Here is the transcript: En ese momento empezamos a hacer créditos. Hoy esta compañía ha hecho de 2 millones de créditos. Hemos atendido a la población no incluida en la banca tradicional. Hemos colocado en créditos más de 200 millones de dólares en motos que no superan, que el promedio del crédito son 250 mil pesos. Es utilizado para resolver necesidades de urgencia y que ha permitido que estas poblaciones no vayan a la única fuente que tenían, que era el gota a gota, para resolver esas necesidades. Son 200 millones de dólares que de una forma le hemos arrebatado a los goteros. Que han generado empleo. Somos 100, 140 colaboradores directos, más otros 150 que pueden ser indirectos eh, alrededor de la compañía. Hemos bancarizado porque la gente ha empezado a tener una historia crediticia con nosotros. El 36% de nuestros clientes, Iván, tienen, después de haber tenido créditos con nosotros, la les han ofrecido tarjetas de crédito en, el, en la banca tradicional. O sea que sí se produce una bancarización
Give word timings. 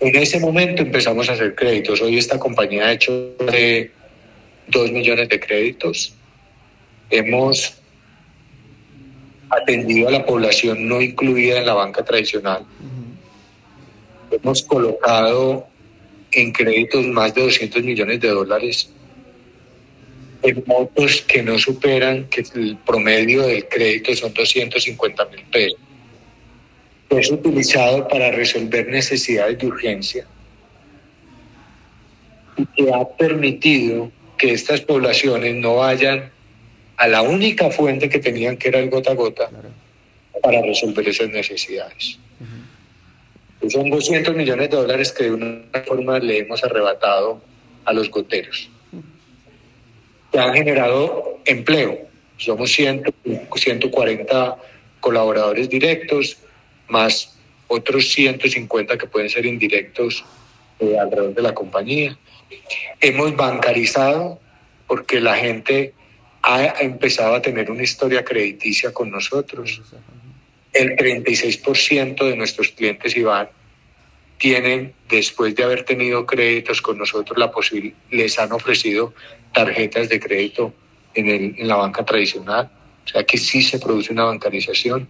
En 0.00 0.16
ese 0.16 0.40
momento 0.40 0.80
empezamos 0.80 1.28
a 1.28 1.34
hacer 1.34 1.54
créditos. 1.54 2.00
Hoy 2.00 2.16
esta 2.16 2.38
compañía 2.38 2.86
ha 2.86 2.92
hecho 2.92 3.34
de 3.52 3.90
2 4.68 4.92
millones 4.92 5.28
de 5.28 5.38
créditos. 5.38 6.14
Hemos 7.10 7.74
atendido 9.50 10.08
a 10.08 10.12
la 10.12 10.24
población 10.24 10.88
no 10.88 11.02
incluida 11.02 11.58
en 11.58 11.66
la 11.66 11.74
banca 11.74 12.02
tradicional. 12.02 12.64
Hemos 14.30 14.62
colocado 14.62 15.66
en 16.32 16.52
créditos 16.52 17.06
más 17.06 17.34
de 17.34 17.42
200 17.42 17.82
millones 17.82 18.20
de 18.20 18.28
dólares 18.28 18.90
en 20.42 20.64
motos 20.66 21.20
que 21.22 21.42
no 21.42 21.58
superan, 21.58 22.26
que 22.28 22.42
el 22.54 22.78
promedio 22.78 23.42
del 23.42 23.68
crédito 23.68 24.14
son 24.16 24.32
250 24.32 25.24
mil 25.26 25.42
pesos. 25.52 25.78
Es 27.10 27.30
utilizado 27.30 28.06
para 28.08 28.30
resolver 28.30 28.88
necesidades 28.88 29.58
de 29.58 29.66
urgencia 29.66 30.26
y 32.56 32.66
que 32.66 32.92
ha 32.92 33.08
permitido 33.08 34.10
que 34.38 34.52
estas 34.52 34.80
poblaciones 34.80 35.54
no 35.56 35.76
vayan 35.76 36.30
a 36.96 37.08
la 37.08 37.22
única 37.22 37.70
fuente 37.70 38.08
que 38.08 38.18
tenían, 38.18 38.56
que 38.56 38.68
era 38.68 38.78
el 38.78 38.90
gota 38.90 39.12
a 39.12 39.14
gota, 39.14 39.50
para 40.42 40.62
resolver 40.62 41.08
esas 41.08 41.30
necesidades. 41.30 42.18
Son 43.68 43.90
200 43.90 44.34
millones 44.34 44.70
de 44.70 44.76
dólares 44.76 45.12
que 45.12 45.24
de 45.24 45.32
una 45.32 45.82
forma 45.86 46.18
le 46.18 46.38
hemos 46.38 46.64
arrebatado 46.64 47.42
a 47.84 47.92
los 47.92 48.10
goteros. 48.10 48.70
Que 50.32 50.38
han 50.38 50.54
generado 50.54 51.40
empleo. 51.44 51.98
Somos 52.38 52.70
100, 52.72 53.02
140 53.54 54.56
colaboradores 55.00 55.68
directos, 55.68 56.38
más 56.90 57.36
otros 57.68 58.10
150 58.10 58.98
que 58.98 59.06
pueden 59.06 59.30
ser 59.30 59.46
indirectos 59.46 60.24
eh, 60.80 60.98
alrededor 60.98 61.34
de 61.34 61.42
la 61.42 61.54
compañía. 61.54 62.18
Hemos 63.00 63.36
bancarizado 63.36 64.40
porque 64.86 65.20
la 65.20 65.36
gente 65.36 65.94
ha 66.42 66.80
empezado 66.80 67.34
a 67.34 67.42
tener 67.42 67.70
una 67.70 67.82
historia 67.82 68.24
crediticia 68.24 68.92
con 68.92 69.10
nosotros. 69.10 69.82
El 70.72 70.96
36% 70.96 72.24
de 72.24 72.36
nuestros 72.36 72.70
clientes, 72.70 73.16
Iván, 73.16 73.48
tienen, 74.38 74.94
después 75.08 75.54
de 75.54 75.62
haber 75.62 75.84
tenido 75.84 76.26
créditos 76.26 76.80
con 76.80 76.98
nosotros, 76.98 77.38
la 77.38 77.52
les 78.10 78.38
han 78.38 78.52
ofrecido 78.52 79.14
tarjetas 79.52 80.08
de 80.08 80.18
crédito 80.18 80.72
en, 81.14 81.28
el, 81.28 81.54
en 81.58 81.68
la 81.68 81.76
banca 81.76 82.04
tradicional. 82.04 82.70
O 83.04 83.08
sea 83.08 83.22
que 83.24 83.38
sí 83.38 83.62
se 83.62 83.78
produce 83.78 84.12
una 84.12 84.24
bancarización 84.24 85.08